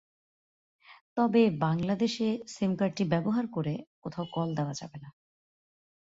[1.17, 3.73] তবে বাংলাদেশে সিম কার্ডটি ব্যবহার করে
[4.01, 5.09] কোথাও কল দেওয়া যাবে না।